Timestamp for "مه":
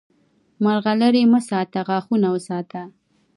1.31-1.39